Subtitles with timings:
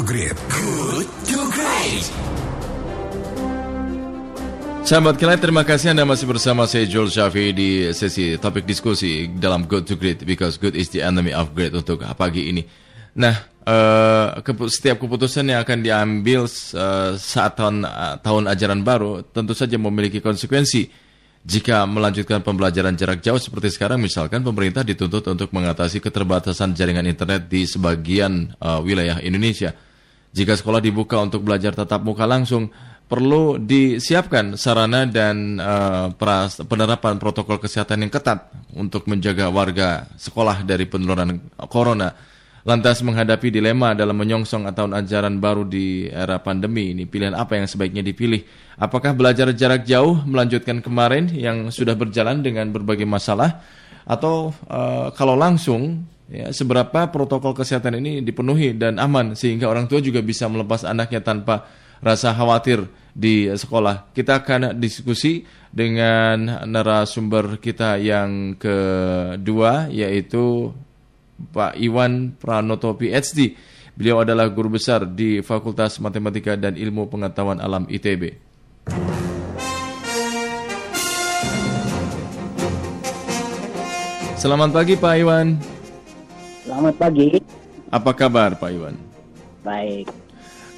[0.00, 0.36] to Great.
[0.48, 2.04] Good to Great.
[4.80, 9.68] Sahabat kalian, terima kasih Anda masih bersama saya Joel Shafi di sesi topik diskusi dalam
[9.68, 12.64] Good to Great because good is the enemy of great untuk pagi ini.
[13.20, 14.40] Nah, uh,
[14.72, 20.24] setiap keputusan yang akan diambil uh, saat tahun uh, tahun ajaran baru tentu saja memiliki
[20.24, 21.12] konsekuensi.
[21.40, 27.52] Jika melanjutkan pembelajaran jarak jauh seperti sekarang, misalkan pemerintah dituntut untuk mengatasi keterbatasan jaringan internet
[27.52, 29.89] di sebagian uh, wilayah Indonesia.
[30.30, 32.70] Jika sekolah dibuka untuk belajar tatap muka langsung,
[33.10, 36.14] perlu disiapkan sarana dan uh,
[36.62, 38.46] penerapan protokol kesehatan yang ketat
[38.78, 42.14] untuk menjaga warga sekolah dari penularan corona.
[42.62, 47.66] Lantas menghadapi dilema dalam menyongsong tahun ajaran baru di era pandemi ini, pilihan apa yang
[47.66, 48.44] sebaiknya dipilih?
[48.78, 53.64] Apakah belajar jarak jauh melanjutkan kemarin yang sudah berjalan dengan berbagai masalah,
[54.04, 59.98] atau uh, kalau langsung ya, seberapa protokol kesehatan ini dipenuhi dan aman sehingga orang tua
[59.98, 61.66] juga bisa melepas anaknya tanpa
[62.00, 64.14] rasa khawatir di sekolah.
[64.14, 70.72] Kita akan diskusi dengan narasumber kita yang kedua yaitu
[71.52, 73.58] Pak Iwan Pranoto PhD.
[74.00, 78.32] Beliau adalah guru besar di Fakultas Matematika dan Ilmu Pengetahuan Alam ITB.
[84.40, 85.79] Selamat pagi Pak Iwan.
[86.70, 87.34] Selamat pagi.
[87.90, 88.94] Apa kabar Pak Iwan?
[89.66, 90.06] Baik.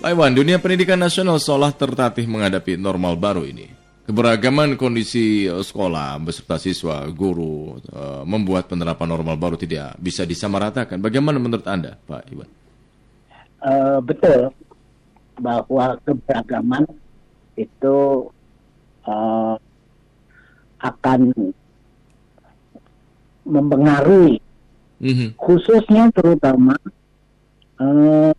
[0.01, 3.69] Pak Iwan, dunia pendidikan nasional seolah tertatih menghadapi normal baru ini.
[4.09, 10.97] Keberagaman kondisi eh, sekolah beserta siswa, guru uh, membuat penerapan normal baru tidak bisa disamaratakan.
[10.97, 12.49] Bagaimana menurut Anda, Pak Iwan?
[13.61, 14.49] Uh, betul
[15.45, 16.89] bahwa keberagaman
[17.61, 18.33] itu
[19.05, 19.55] uh,
[20.81, 21.21] akan
[23.45, 24.42] mempengaruhi,
[25.03, 25.29] mm -hmm.
[25.35, 26.79] khususnya terutama
[27.83, 28.33] uh,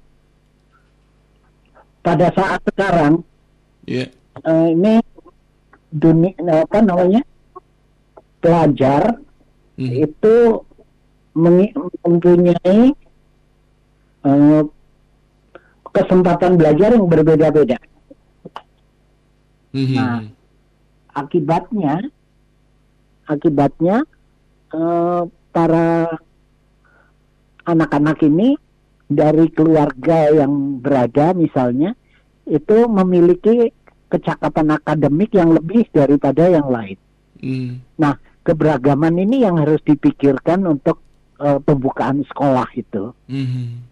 [2.04, 3.24] pada saat sekarang.
[3.88, 4.12] Yeah.
[4.44, 5.04] Uh, ini
[5.94, 6.34] dunia
[6.66, 7.22] apa namanya
[8.42, 9.22] pelajar
[9.78, 9.92] hmm.
[10.04, 10.36] itu
[11.34, 12.92] mempunyai
[14.26, 14.64] uh,
[15.94, 17.78] kesempatan belajar yang berbeda-beda.
[19.74, 19.94] Hmm.
[19.94, 20.22] Nah,
[21.14, 22.10] akibatnya
[23.30, 24.04] akibatnya
[24.74, 26.20] uh, para
[27.64, 28.56] anak-anak ini
[29.08, 31.96] dari keluarga yang berada misalnya
[32.44, 33.72] itu memiliki
[34.12, 36.98] kecakapan akademik yang lebih daripada yang lain.
[37.40, 37.82] Hmm.
[37.98, 41.02] Nah, keberagaman ini yang harus dipikirkan untuk
[41.40, 43.16] uh, pembukaan sekolah itu.
[43.28, 43.84] Hmm.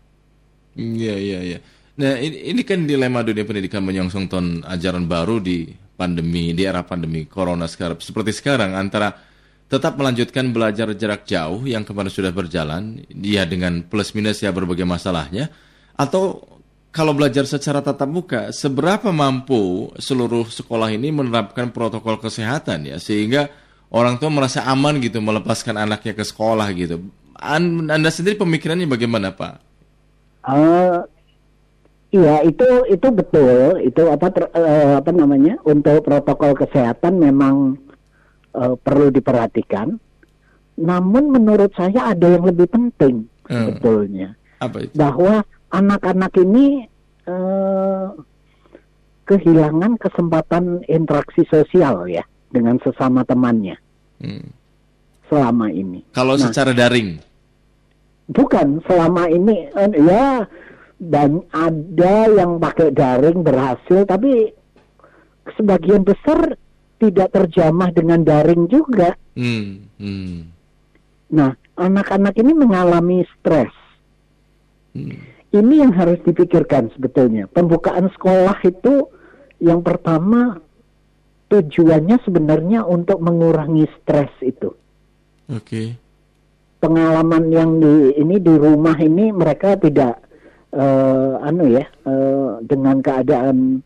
[0.77, 1.59] Iya, iya, iya.
[1.99, 5.67] Nah, ini, ini kan dilema dunia pendidikan menyongsong tahun ajaran baru di
[5.97, 7.99] pandemi, di era pandemi corona sekarang.
[7.99, 9.30] Seperti sekarang antara
[9.71, 14.83] tetap melanjutkan belajar jarak jauh yang kemarin sudah berjalan, dia dengan plus minus ya berbagai
[14.83, 15.47] masalahnya,
[15.95, 16.43] atau
[16.91, 23.47] kalau belajar secara tatap muka, seberapa mampu seluruh sekolah ini menerapkan protokol kesehatan ya sehingga
[23.95, 27.07] orang tua merasa aman gitu melepaskan anaknya ke sekolah gitu.
[27.39, 29.55] Anda sendiri pemikirannya bagaimana Pak?
[30.43, 30.99] Uh,
[32.11, 37.79] iya itu itu betul itu apa ter, uh, apa namanya untuk protokol kesehatan memang
[38.55, 39.95] uh, perlu diperhatikan.
[40.81, 44.33] Namun menurut saya ada yang lebih penting uh, sebetulnya.
[44.61, 44.93] Apa itu?
[44.95, 46.85] Bahwa anak-anak ini
[47.27, 48.15] uh,
[49.25, 53.79] kehilangan kesempatan interaksi sosial ya dengan sesama temannya
[54.19, 54.47] hmm.
[55.31, 56.03] selama ini.
[56.11, 57.19] Kalau nah, secara daring?
[58.31, 60.45] Bukan selama ini uh, ya
[61.01, 64.53] dan ada yang pakai daring berhasil tapi
[65.57, 66.59] sebagian besar
[67.01, 69.17] tidak terjamah dengan daring juga.
[69.33, 69.89] Hmm.
[69.97, 70.53] Hmm.
[71.33, 73.73] Nah, anak-anak ini mengalami stres.
[74.93, 77.47] Hmm ini yang harus dipikirkan sebetulnya.
[77.51, 79.11] Pembukaan sekolah itu
[79.59, 80.57] yang pertama
[81.51, 84.71] tujuannya sebenarnya untuk mengurangi stres itu.
[85.51, 85.67] Oke.
[85.67, 85.87] Okay.
[86.81, 90.17] Pengalaman yang di ini di rumah ini mereka tidak
[90.73, 93.85] uh, anu ya uh, dengan keadaan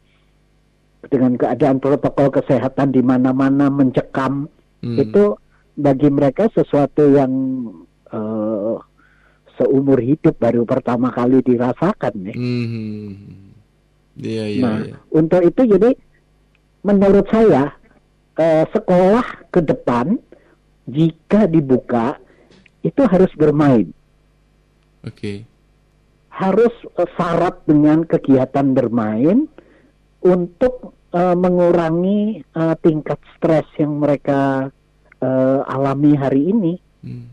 [1.08, 4.50] dengan keadaan protokol kesehatan di mana-mana mencekam
[4.82, 4.98] hmm.
[5.00, 5.38] itu
[5.76, 7.32] bagi mereka sesuatu yang
[8.16, 8.80] uh,
[9.60, 12.36] seumur hidup baru pertama kali dirasakan ya.
[12.36, 13.12] Mm-hmm.
[14.16, 15.00] Yeah, yeah, nah, yeah.
[15.12, 15.92] untuk itu jadi
[16.88, 17.76] menurut saya
[18.40, 20.16] eh, sekolah ke depan
[20.88, 22.16] jika dibuka
[22.86, 23.92] itu harus bermain.
[25.04, 25.12] Oke.
[25.16, 25.38] Okay.
[26.32, 29.52] Harus eh, syarat dengan kegiatan bermain
[30.26, 34.74] untuk eh, mengurangi eh, tingkat stres yang mereka
[35.22, 36.74] eh, alami hari ini.
[37.06, 37.30] Hmm.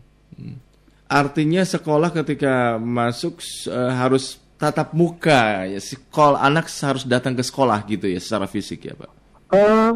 [1.13, 3.37] Artinya sekolah ketika masuk
[3.69, 8.87] uh, harus tatap muka ya sekolah anak harus datang ke sekolah gitu ya secara fisik
[8.87, 9.11] ya pak
[9.51, 9.91] uh,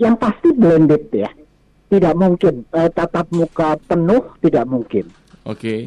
[0.00, 1.28] yang pasti blended ya
[1.92, 5.04] tidak mungkin uh, tatap muka penuh tidak mungkin
[5.44, 5.80] oke okay.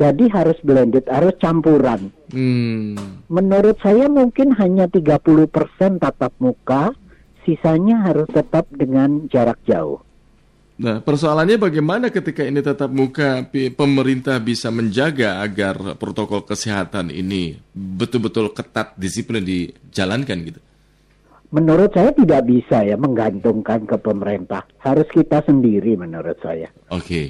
[0.00, 3.28] Jadi harus blended harus campuran hmm.
[3.28, 5.52] menurut saya mungkin hanya 30%
[6.00, 6.96] tatap muka
[7.44, 10.00] sisanya harus tetap dengan jarak jauh
[10.80, 18.56] Nah, persoalannya bagaimana ketika ini tetap muka pemerintah bisa menjaga agar protokol kesehatan ini betul-betul
[18.56, 20.60] ketat disiplin dijalankan gitu?
[21.52, 24.64] Menurut saya tidak bisa ya menggantungkan ke pemerintah.
[24.80, 26.72] Harus kita sendiri menurut saya.
[26.88, 27.04] Oke.
[27.04, 27.26] Okay.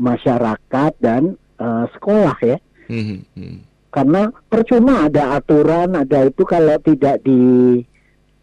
[0.00, 2.58] Masyarakat dan uh, sekolah ya.
[2.90, 3.56] Hmm, hmm.
[3.90, 7.38] Karena percuma ada aturan, ada itu kalau tidak di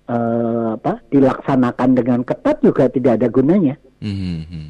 [0.08, 3.76] uh, apa dilaksanakan dengan ketat juga tidak ada gunanya.
[4.00, 4.70] Hmm, hmm.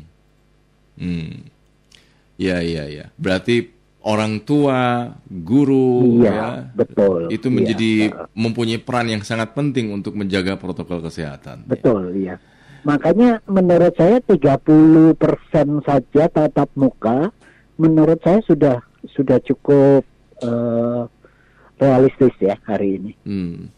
[0.97, 1.33] Hmm.
[2.37, 3.09] Ya, ya, ya.
[3.17, 3.73] Berarti
[4.05, 7.27] orang tua, guru, iya, ya, betul.
[7.33, 8.29] Itu menjadi iya.
[8.37, 11.65] mempunyai peran yang sangat penting untuk menjaga protokol kesehatan.
[11.65, 12.17] Betul, ya.
[12.17, 12.35] iya.
[12.85, 15.17] Makanya menurut saya 30%
[15.83, 17.35] saja tatap muka,
[17.77, 18.77] menurut saya sudah
[19.13, 20.03] sudah cukup
[20.43, 21.05] uh,
[21.77, 23.11] realistis ya hari ini.
[23.23, 23.69] Hmm.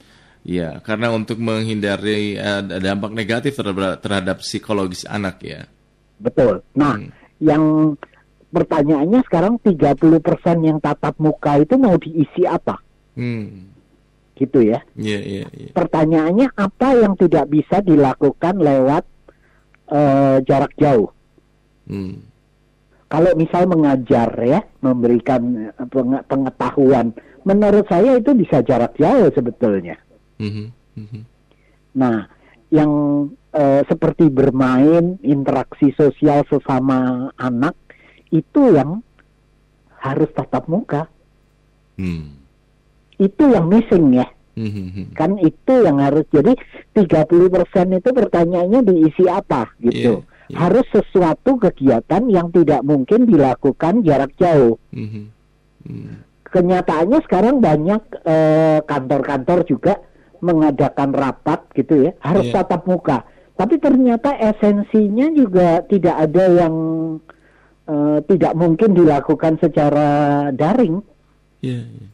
[0.47, 5.67] Ya, karena untuk menghindari uh, dampak negatif terhadap, terhadap psikologis anak ya.
[6.17, 6.63] Betul.
[6.73, 7.11] Nah, hmm.
[7.43, 7.63] yang
[8.49, 10.23] pertanyaannya sekarang 30%
[10.63, 12.79] yang tatap muka itu mau diisi apa?
[13.19, 13.67] Hmm.
[14.39, 14.79] Gitu ya.
[14.95, 15.73] Iya, yeah, iya, yeah, yeah.
[15.75, 19.03] Pertanyaannya apa yang tidak bisa dilakukan lewat
[19.91, 21.11] uh, jarak jauh?
[21.83, 22.23] Hmm.
[23.09, 27.09] Kalau misal mengajar ya, memberikan eh, pengetahuan,
[27.41, 29.97] menurut saya itu bisa jarak jauh sebetulnya.
[30.37, 31.23] Mm-hmm.
[31.97, 32.29] Nah,
[32.69, 32.91] yang
[33.55, 37.73] uh, seperti bermain, interaksi sosial sesama anak
[38.29, 39.01] itu yang
[39.99, 41.09] harus tatap muka.
[41.97, 42.37] Mm.
[43.17, 44.29] Itu yang missing ya.
[44.53, 45.17] Mm-hmm.
[45.17, 46.53] Kan itu yang harus jadi
[46.93, 47.01] 30%
[47.95, 50.21] itu pertanyaannya diisi apa gitu.
[50.21, 50.59] Yeah, yeah.
[50.65, 54.75] Harus sesuatu kegiatan yang tidak mungkin dilakukan jarak jauh.
[54.91, 55.25] Mm-hmm.
[55.87, 56.15] Mm.
[56.49, 60.01] Kenyataannya sekarang banyak uh, kantor-kantor juga
[60.39, 62.63] mengadakan rapat gitu ya harus yeah.
[62.63, 63.27] tatap muka
[63.59, 66.75] tapi ternyata esensinya juga tidak ada yang
[67.87, 70.07] uh, tidak mungkin dilakukan secara
[70.55, 71.03] daring
[71.59, 72.09] yeah, yeah.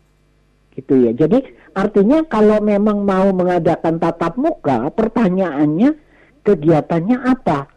[0.74, 1.46] gitu ya jadi
[1.78, 5.94] artinya kalau memang mau mengadakan tatap muka pertanyaannya
[6.42, 7.70] kegiatannya apa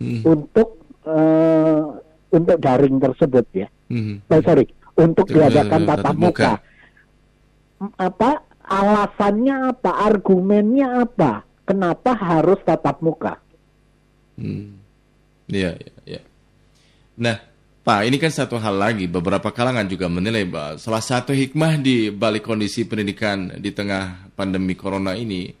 [0.00, 0.22] mm.
[0.26, 0.68] untuk
[1.06, 1.98] uh,
[2.34, 4.26] untuk daring tersebut ya mm.
[4.30, 6.58] oh, sorry untuk diadakan tatap muka.
[6.58, 6.72] muka
[7.98, 13.36] apa alasannya apa, argumennya apa, kenapa harus tatap muka?
[14.40, 14.80] Hmm.
[15.46, 16.22] Iya, iya, iya.
[17.20, 17.36] Nah,
[17.84, 19.04] Pak, ini kan satu hal lagi.
[19.04, 24.72] Beberapa kalangan juga menilai bahwa salah satu hikmah di balik kondisi pendidikan di tengah pandemi
[24.72, 25.52] corona ini,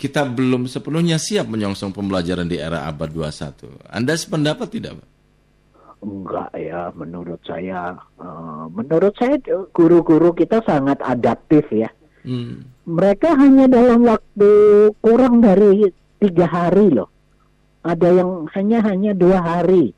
[0.00, 3.92] kita belum sepenuhnya siap menyongsong pembelajaran di era abad 21.
[3.92, 5.08] Anda sependapat tidak, Pak?
[5.98, 9.34] Enggak ya, menurut saya, uh, menurut saya
[9.74, 11.90] guru-guru kita sangat adaptif ya.
[12.22, 12.70] Hmm.
[12.86, 14.50] Mereka hanya dalam waktu
[15.02, 15.90] kurang dari
[16.22, 17.10] tiga hari loh.
[17.82, 19.90] Ada yang hanya hanya dua hari.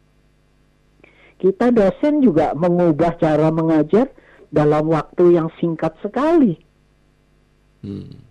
[1.36, 4.08] Kita dosen juga mengubah cara mengajar
[4.48, 6.56] dalam waktu yang singkat sekali.
[7.84, 8.29] Hmm.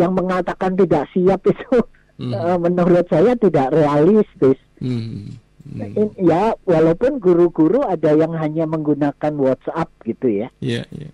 [0.00, 1.76] Yang mengatakan tidak siap itu
[2.16, 2.32] hmm.
[2.32, 4.56] uh, menurut saya tidak realistis.
[4.80, 5.36] Hmm.
[5.60, 6.10] Hmm.
[6.16, 10.48] Ya, walaupun guru-guru ada yang hanya menggunakan WhatsApp gitu ya.
[10.58, 11.12] Yeah, yeah.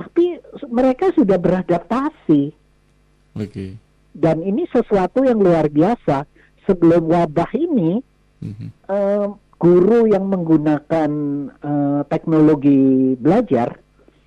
[0.00, 0.40] Tapi
[0.72, 2.56] mereka sudah beradaptasi.
[3.36, 3.46] Oke.
[3.52, 3.70] Okay.
[4.12, 6.24] Dan ini sesuatu yang luar biasa.
[6.62, 7.98] Sebelum wabah ini,
[8.38, 8.68] mm-hmm.
[8.86, 11.10] uh, guru yang menggunakan
[11.62, 13.78] uh, teknologi belajar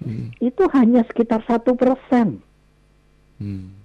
[0.04, 0.40] mm.
[0.40, 2.40] itu hanya sekitar satu persen.
[3.40, 3.85] Mm.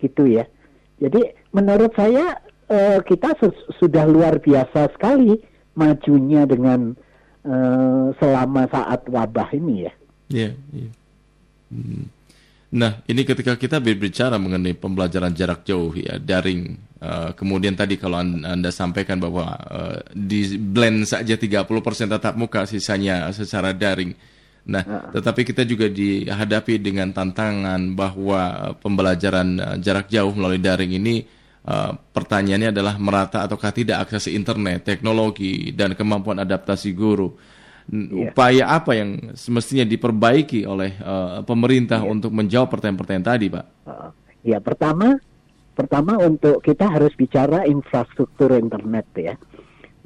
[0.00, 0.48] Gitu ya.
[0.96, 1.20] Jadi
[1.52, 2.40] menurut saya
[2.72, 3.36] uh, kita
[3.76, 5.36] sudah luar biasa sekali
[5.76, 6.96] majunya dengan
[7.44, 9.92] uh, selama saat wabah ini ya.
[10.30, 10.50] Iya.
[10.56, 10.90] Yeah,
[11.72, 12.04] hmm.
[12.70, 18.22] Nah, ini ketika kita berbicara mengenai pembelajaran jarak jauh ya daring, uh, kemudian tadi kalau
[18.22, 21.66] anda, anda sampaikan bahwa uh, di blend saja 30%
[22.06, 24.14] tatap muka, sisanya secara daring.
[24.60, 31.24] Nah, tetapi kita juga dihadapi dengan tantangan bahwa pembelajaran uh, jarak jauh melalui daring ini
[31.64, 37.32] uh, pertanyaannya adalah merata ataukah tidak akses internet, teknologi dan kemampuan adaptasi guru
[37.90, 38.30] yeah.
[38.30, 42.12] upaya apa yang semestinya diperbaiki oleh uh, pemerintah yeah.
[42.12, 43.66] untuk menjawab pertanyaan-pertanyaan tadi, Pak?
[43.84, 44.10] Uh,
[44.46, 45.18] ya, pertama,
[45.74, 49.34] pertama untuk kita harus bicara infrastruktur internet ya.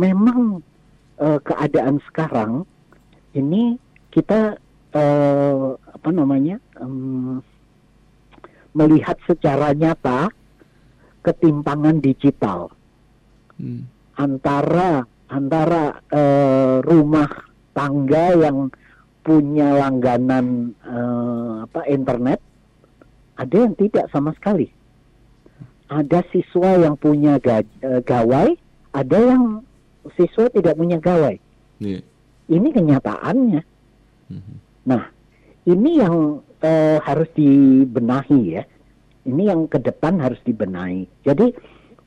[0.01, 0.65] Memang
[1.21, 2.67] uh, keadaan sekarang
[3.37, 3.79] ini
[4.15, 4.57] kita
[4.95, 7.43] uh, apa namanya em,
[8.73, 10.31] melihat secara nyata
[11.21, 12.71] ketimpangan digital
[13.55, 13.87] Hmm.
[14.19, 17.31] antara antara eh, rumah
[17.71, 18.67] tangga yang
[19.23, 22.43] punya langganan eh, apa internet
[23.39, 24.67] ada yang tidak sama sekali
[25.87, 27.63] ada siswa yang punya ga-
[28.03, 28.59] gawai
[28.91, 29.63] ada yang
[30.19, 31.39] siswa tidak punya gawai
[31.79, 32.03] Iya.
[32.51, 33.63] ini kenyataannya.
[34.85, 35.03] Nah,
[35.65, 38.65] ini yang eh, harus dibenahi ya.
[39.25, 41.09] Ini yang ke depan harus dibenahi.
[41.25, 41.53] Jadi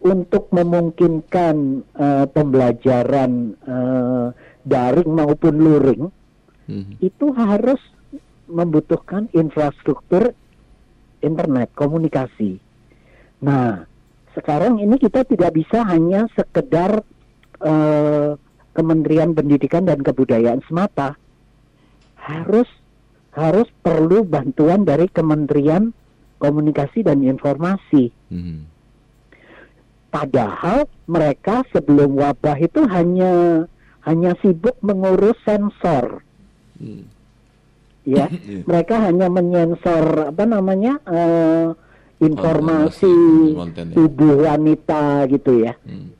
[0.06, 1.56] untuk memungkinkan
[1.98, 3.32] eh, pembelajaran
[3.66, 4.28] eh,
[4.66, 6.04] daring maupun luring
[6.68, 7.00] Mhm.
[7.00, 7.80] itu harus
[8.52, 10.36] membutuhkan infrastruktur
[11.24, 12.60] internet komunikasi.
[13.40, 13.88] Nah,
[14.36, 17.02] sekarang ini kita tidak bisa hanya sekedar
[17.64, 18.38] eh,
[18.78, 21.18] Kementerian Pendidikan dan Kebudayaan semata
[22.28, 22.68] harus
[23.32, 25.94] harus perlu bantuan dari Kementerian
[26.38, 28.12] Komunikasi dan Informasi.
[28.30, 28.58] Mhm.
[30.08, 33.64] Padahal mereka sebelum wabah itu hanya
[34.08, 36.24] hanya sibuk mengurus sensor,
[36.80, 37.04] Hmm.
[38.08, 38.26] ya.
[38.32, 38.64] Iya.
[38.64, 41.68] Mereka hanya menyensor apa namanya eh,
[42.24, 43.14] informasi
[43.54, 43.96] Konten, ya.
[44.00, 45.76] tubuh wanita gitu ya.
[45.84, 46.16] Hmm.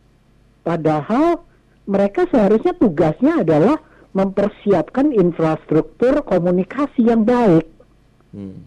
[0.62, 1.42] Padahal
[1.88, 3.80] mereka seharusnya tugasnya adalah
[4.18, 7.70] mempersiapkan infrastruktur komunikasi yang baik.
[8.34, 8.66] Hmm.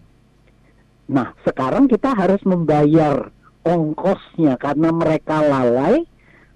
[1.11, 3.27] Nah, sekarang kita harus membayar
[3.67, 6.07] ongkosnya karena mereka lalai.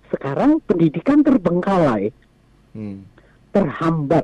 [0.07, 2.15] Sekarang pendidikan terbengkalai,
[2.71, 3.03] Hmm.
[3.51, 4.23] terhambat.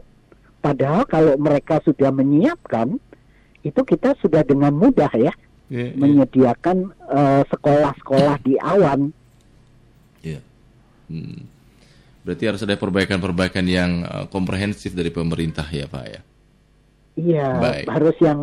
[0.61, 2.95] Padahal kalau mereka sudah menyiapkan,
[3.65, 5.33] itu kita sudah dengan mudah ya
[5.67, 5.99] Iya, iya.
[5.99, 6.77] menyediakan
[7.11, 9.11] eh, sekolah-sekolah di awan.
[10.21, 10.39] Iya.
[11.11, 11.43] Hmm.
[12.21, 16.21] Berarti harus ada perbaikan-perbaikan yang uh, komprehensif dari pemerintah ya Pak ya.
[17.17, 17.85] Iya, Baik.
[17.91, 18.41] harus yang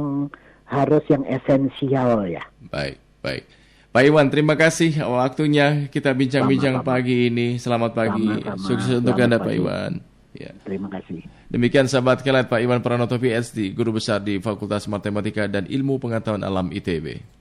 [0.69, 2.45] harus yang esensial ya.
[2.69, 3.43] Baik, baik.
[3.89, 7.57] Pak Iwan, terima kasih waktunya kita bincang-bincang pagi ini.
[7.57, 8.29] Selamat pagi.
[8.29, 8.61] Sama-sama.
[8.61, 9.59] Sukses untuk Selamat Anda Pak pagi.
[9.59, 9.93] Iwan.
[10.37, 10.53] Ya.
[10.63, 11.21] Terima kasih.
[11.49, 16.45] Demikian sahabat kalian Pak Iwan Pranoto PhD, guru besar di Fakultas Matematika dan Ilmu Pengetahuan
[16.45, 17.25] Alam ITB.